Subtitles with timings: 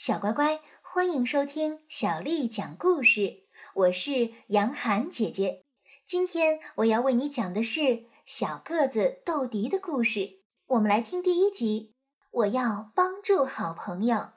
[0.00, 3.42] 小乖乖，欢迎收听小丽讲故事。
[3.74, 5.66] 我是杨涵姐姐。
[6.06, 10.40] 今天我要为你讲的是小个子豆迪的故事。
[10.68, 11.96] 我们来听第一集。
[12.30, 14.30] 我要帮助好朋友。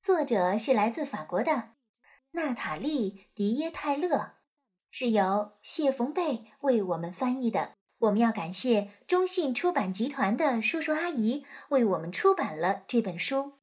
[0.00, 1.72] 作者是来自法国的
[2.30, 4.36] 娜塔莉·迪耶泰勒，
[4.88, 7.74] 是由谢冯贝为我们翻译的。
[7.98, 13.58] 我们要感谢中信出版集团的叔叔阿姨为我们出版了这本书。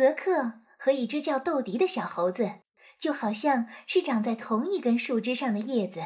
[0.00, 2.60] 泽克和一只叫豆迪的小猴子，
[2.98, 6.00] 就好像是长在同一根树枝上的叶子。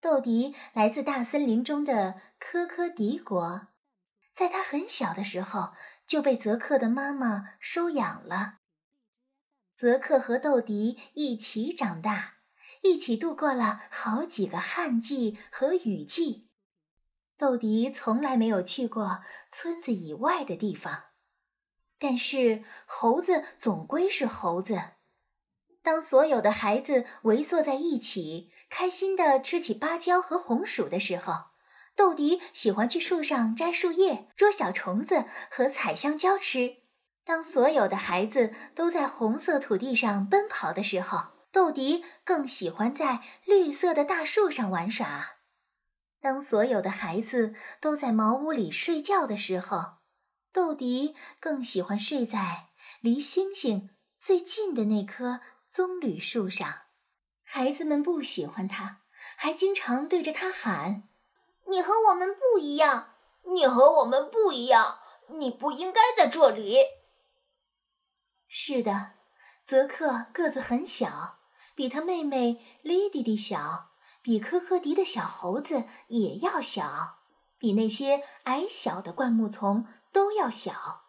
[0.00, 3.68] 豆迪来自大森林中的科科迪国，
[4.34, 5.72] 在他很小的时候
[6.04, 8.58] 就被泽克的妈妈收养了。
[9.76, 12.38] 泽克和豆迪一起长大，
[12.82, 16.48] 一起度过了好几个旱季和雨季。
[17.38, 19.20] 豆迪从来没有去过
[19.52, 21.09] 村子以外的地方。
[22.00, 24.80] 但是猴子总归是猴子。
[25.82, 31.50] 当所有的孩子围坐在一起，开心地吃起芭蕉和红薯的时候，
[31.94, 36.78] 豆迪喜欢去树上摘树叶、捉小虫子和采香蕉吃。
[37.24, 45.36] 当所有的孩子都在红色土地上奔跑的时候，豆迪更喜欢在绿色的大树上玩耍。
[46.20, 49.99] 当所有的孩子都在茅屋里睡觉的时候，
[50.52, 52.70] 豆迪更喜欢睡在
[53.00, 56.82] 离星星最近的那棵棕榈树上。
[57.44, 59.02] 孩子们不喜欢他，
[59.36, 61.08] 还经常对着他喊
[61.70, 63.14] ：“你和我们不一样，
[63.54, 64.98] 你和我们不一样，
[65.38, 66.78] 你不应该在这里。”
[68.48, 69.12] 是的，
[69.64, 71.38] 泽克个子很小，
[71.76, 77.18] 比他妹妹莉迪迪小，比科科迪的小猴子也要小，
[77.56, 79.86] 比那些矮小的灌木丛。
[80.12, 81.02] 都要小，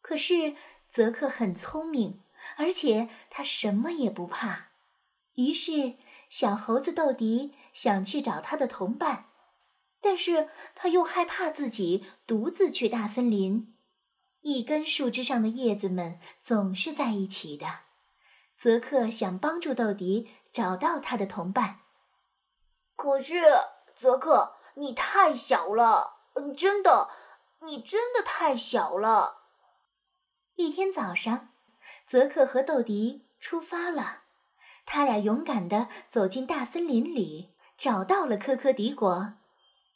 [0.00, 0.54] 可是
[0.90, 2.22] 泽克很聪明，
[2.56, 4.68] 而且他什么也不怕。
[5.34, 5.96] 于是，
[6.30, 9.26] 小猴子豆迪想去找他的同伴，
[10.00, 13.74] 但是他又害怕自己独自去大森林。
[14.40, 17.80] 一根树枝上的叶子们总是在一起的。
[18.58, 21.80] 泽克想帮助豆迪找到他的同伴，
[22.94, 23.42] 可是
[23.94, 27.10] 泽克，你太小了，嗯，真的。
[27.64, 29.38] 你真的太小了。
[30.56, 31.50] 一天早上，
[32.06, 34.22] 泽克和豆迪出发了。
[34.84, 39.34] 他俩勇敢地走进大森林里，找到了科科迪国。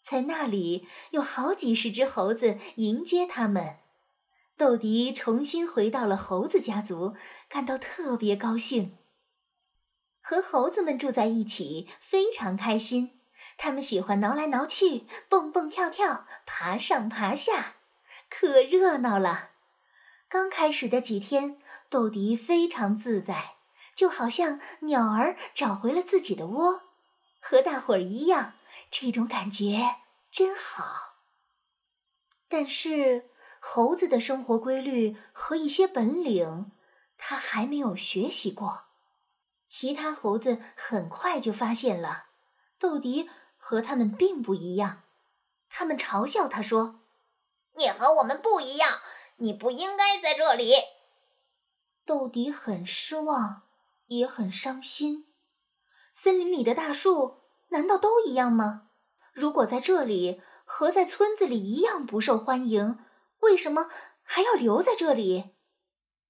[0.02, 3.76] 在那里，有好几十只猴子迎接他们。
[4.56, 7.14] 豆迪重新回到了猴子家族，
[7.48, 8.98] 感到特别高兴。
[10.20, 13.19] 和猴子们住在一起，非常开心。
[13.56, 17.74] 他们喜欢挠来挠去，蹦蹦跳跳，爬上爬下，
[18.28, 19.50] 可热闹了。
[20.28, 23.56] 刚开始的几天，豆迪非常自在，
[23.94, 26.82] 就好像鸟儿找回了自己的窝，
[27.40, 28.54] 和大伙儿一样。
[28.90, 29.96] 这种感觉
[30.30, 31.16] 真好。
[32.48, 36.70] 但是，猴子的生活规律和一些本领，
[37.18, 38.84] 他还没有学习过。
[39.68, 42.29] 其他猴子很快就发现了。
[42.80, 45.02] 豆迪和他们并不一样，
[45.68, 47.00] 他们嘲笑他说
[47.76, 49.00] ：“你和我们不一样，
[49.36, 50.72] 你不应该在这里。”
[52.06, 53.64] 豆迪很失望，
[54.06, 55.26] 也很伤心。
[56.14, 58.88] 森林里的大树难道都一样吗？
[59.34, 62.98] 如果在这里和在村子里一样不受欢迎，
[63.40, 63.90] 为什么
[64.22, 65.50] 还要留在这里？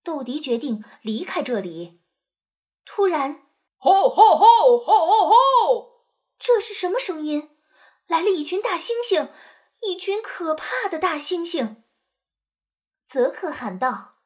[0.03, 2.01] 豆迪决定离开这里。
[2.85, 3.43] 突然，
[3.79, 5.90] 吼吼吼吼吼吼！
[6.41, 7.55] 这是什么声音？
[8.07, 9.29] 来了一群大猩猩，
[9.81, 11.83] 一群可怕的大猩猩。
[13.07, 14.23] 泽克喊道：“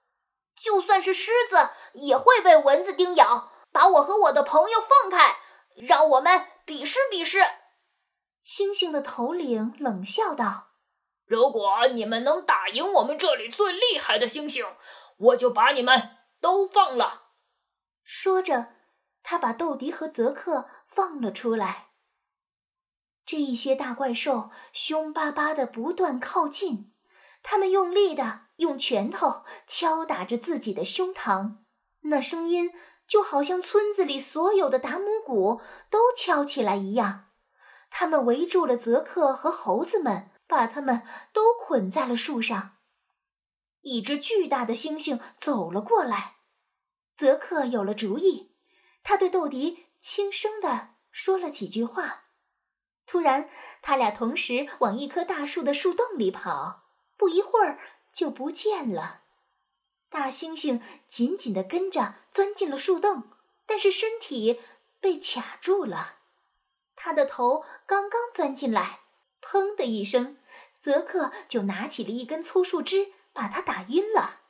[0.54, 3.50] 就算是狮子，也会被蚊子叮咬。
[3.72, 5.38] 把我和我的朋友放开，
[5.74, 7.40] 让我们比试比试。”
[8.46, 10.68] 猩猩的头领冷笑道
[11.26, 14.76] ：“如果你们能打赢我们这里最厉害的猩猩，
[15.16, 17.32] 我就把你们都放了。”
[18.04, 18.68] 说着，
[19.24, 21.90] 他把豆迪和泽克放了出来。
[23.26, 26.92] 这一些大怪兽凶巴巴的不断靠近，
[27.42, 31.56] 他们用力的用拳头敲打着自己的胸膛，
[32.02, 32.70] 那声音
[33.06, 37.30] 就好像村子里所有的达姆鼓都敲起来一样。
[37.88, 42.76] 他们围住了泽克和猴子们，把他们都捆在了树上。
[43.82, 46.36] 一只巨大的猩猩走了过来，
[47.16, 48.54] 泽克有了主意，
[49.02, 52.23] 他对豆迪轻声的说了几句话。
[53.06, 53.48] 突然，
[53.82, 56.84] 他俩同时往一棵大树的树洞里跑，
[57.16, 57.78] 不一会儿
[58.12, 59.22] 就不见了。
[60.08, 63.30] 大猩猩紧紧地跟着，钻进了树洞，
[63.66, 64.60] 但是身体
[65.00, 66.18] 被卡住了。
[66.96, 69.00] 他的头刚刚钻进来，
[69.42, 70.38] 砰的一声，
[70.80, 74.40] 泽克就拿起了一根粗树枝，把他打晕了。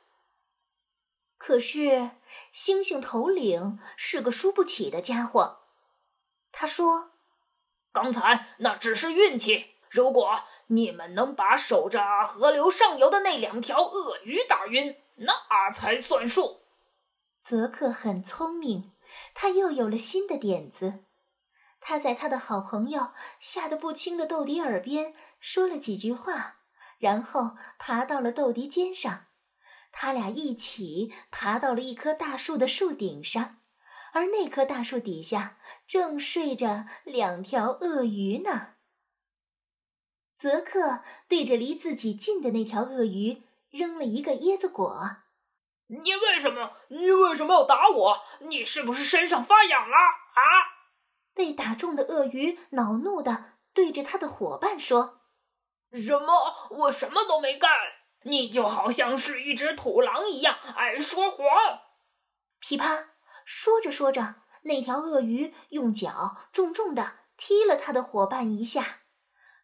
[1.37, 2.11] 可是，
[2.53, 5.61] 猩猩头领是个输不起的家伙。
[6.51, 7.11] 他说
[7.95, 9.71] ：“刚才那只是运气。
[9.89, 16.59] 如果你们能把守着河流上游的那两条鳄鱼打晕，那才算数。”
[17.41, 18.91] 泽克很聪明，
[19.33, 21.05] 他又有了新的点子。
[21.79, 26.57] 他在他的好朋友吓得不轻的豆迪耳边说了几句话，
[26.97, 29.27] 然后爬到了豆迪肩上。
[29.91, 33.59] 他俩一起爬到了一棵大树的树顶上，
[34.15, 38.75] 而那棵大树底下正睡着两条鳄鱼呢。
[40.37, 45.17] 泽克对着离自己近的那条鳄鱼扔了一个椰子果。
[45.87, 46.77] “你为什么？
[46.87, 48.23] 你为什么要打我？
[48.39, 49.95] 你是不是身上发痒了？”
[50.31, 50.41] 啊！
[51.33, 55.19] 被打中的鳄鱼恼怒的对着他的伙伴说
[55.91, 56.69] ：“什么？
[56.71, 57.69] 我什么都没干。”
[58.23, 61.45] 你就好像是一只土狼一样爱说谎。
[62.59, 63.09] 噼啪，
[63.45, 69.03] 说着说着，那条鳄鱼用脚重重的踢了他的伙伴一下，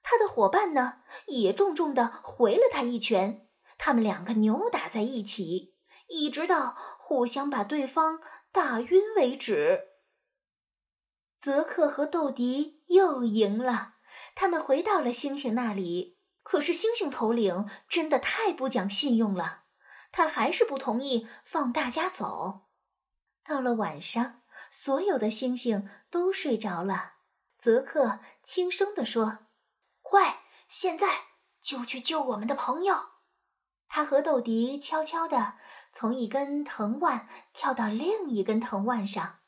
[0.03, 3.47] 他的伙伴呢也重重的回了他一拳。
[3.77, 5.75] 他们两个扭打在一起，
[6.07, 9.81] 一直到互相把对方打晕为止。
[11.39, 13.95] 泽克和豆迪又赢了，
[14.35, 16.19] 他们回到了星星那里。
[16.43, 19.63] 可是猩猩头领真的太不讲信用了，
[20.11, 22.67] 他还是不同意放大家走。
[23.43, 27.13] 到了晚上，所有的星星都睡着了。
[27.57, 29.39] 泽克轻声地说
[30.01, 31.07] ：“快，现在
[31.61, 33.09] 就去救我们的朋友。”
[33.87, 35.55] 他和豆迪悄悄地
[35.91, 39.39] 从一根藤蔓跳到另一根藤蔓上，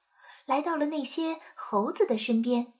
[0.45, 2.73] 来到了那些猴子的身边。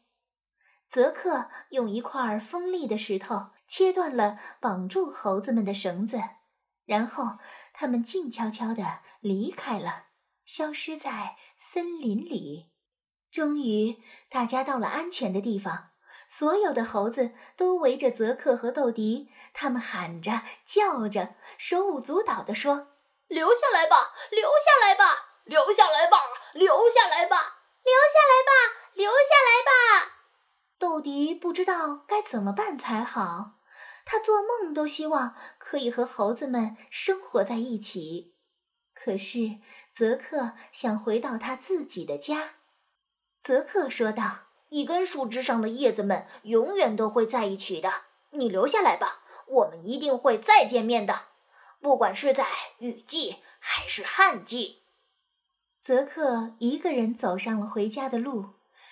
[0.88, 3.51] 泽克用一块锋利的石头。
[3.65, 6.21] 切断了绑住猴子们的绳子，
[6.86, 7.39] 然后
[7.74, 10.10] 他们静悄悄地离开了，
[10.45, 12.72] 消失在森林里。
[13.31, 15.90] 终于，大家到了安全的地方。
[16.28, 22.95] 所有的猴子都围着泽克和豆迪，他们喊着、叫着，手舞足蹈地说
[23.28, 26.18] ：“留下来吧，留下来吧，留下来吧，
[26.54, 27.38] 留下来吧，
[27.84, 30.18] 留下来吧，留下来吧。”
[30.80, 33.60] 豆迪不知道该怎么办才好。
[34.06, 38.36] 他做梦都希望可以和猴子们生活在一起，
[38.94, 39.60] 可是
[39.95, 42.56] 泽克想回到他自己的家。
[43.42, 47.92] 泽克说道：“一根树枝上的叶子们永远都会在一起的。
[48.31, 51.28] 你留下来吧，我们一定会再见面的，
[51.80, 52.48] 不管是在
[52.80, 54.84] 雨季还是旱季。”
[55.84, 58.51] 泽克一个人走上了回家的路，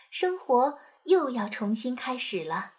[0.09, 2.73] 生活又要重新开始了。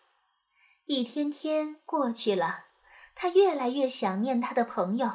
[0.85, 2.67] 一天天过去了，
[3.15, 5.11] 他越来越想念他的朋友，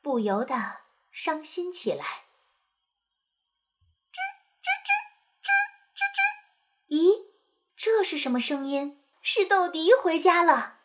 [0.00, 0.54] 不由得
[1.10, 2.25] 伤心起来。
[6.88, 7.26] 咦，
[7.76, 9.00] 这是什么声音？
[9.22, 10.80] 是豆迪回家了。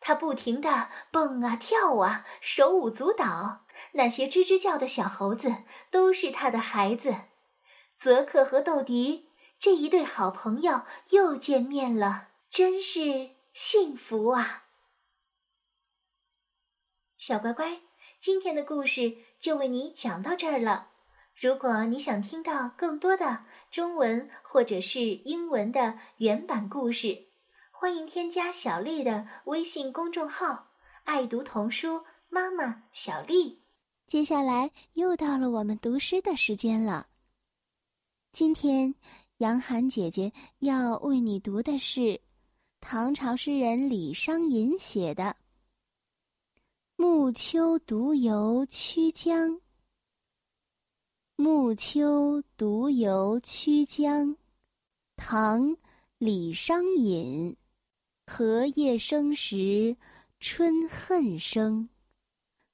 [0.00, 3.66] 他不停地蹦啊跳啊，手舞足蹈。
[3.92, 7.14] 那些吱吱叫的小猴子都是他的孩子。
[7.98, 9.28] 泽克和豆迪
[9.58, 13.30] 这一对好朋友又见面了，真是。
[13.54, 14.64] 幸福啊，
[17.18, 17.82] 小乖乖，
[18.18, 20.91] 今天的故事就为你讲到这儿了。
[21.34, 27.26] 如果你想听到更多的中文或者是英文的原版故事，
[27.70, 30.68] 欢迎添加小丽的微信公众号
[31.04, 33.62] “爱读童书妈妈小丽”。
[34.06, 37.06] 接下来又到了我们读诗的时间了。
[38.30, 38.94] 今天，
[39.38, 42.20] 杨涵姐姐要为你读的是。
[42.84, 45.22] 唐朝诗人李商隐写的
[46.96, 49.50] 《暮秋独游曲江》。
[51.36, 54.36] 暮秋独游曲江，
[55.16, 55.70] 唐·
[56.18, 57.56] 李商隐。
[58.26, 59.96] 荷叶生时
[60.38, 61.88] 春恨生，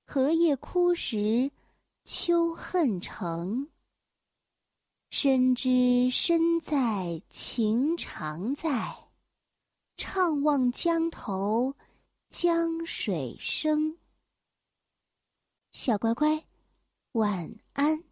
[0.04, 1.50] 荷叶枯时
[2.04, 3.68] 秋恨成。
[5.10, 8.94] 深知身在情长在。
[9.96, 11.74] 怅望江头，
[12.28, 13.96] 江水声。
[15.72, 16.44] 小乖乖，
[17.12, 18.07] 晚安。